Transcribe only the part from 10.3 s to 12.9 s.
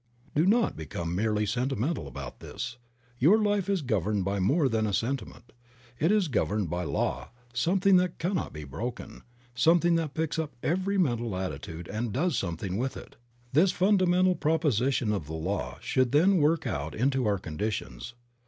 up every mental attitude and does something